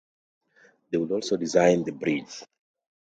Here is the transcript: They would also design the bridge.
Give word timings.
They 0.89 0.97
would 0.97 1.11
also 1.11 1.37
design 1.37 1.83
the 1.83 1.91
bridge. 1.91 2.43